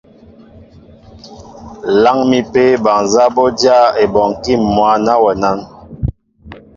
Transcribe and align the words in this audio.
Láŋ 2.03 2.17
mi 2.29 2.39
apē 2.45 2.63
bal 2.83 2.99
nzá 3.05 3.23
bɔ́ 3.35 3.47
dyáá 3.59 3.85
ebɔnkí 4.03 4.53
mwǎ 4.73 4.91
ná 5.05 5.13
wɛ 5.23 5.31
nán? 5.41 5.59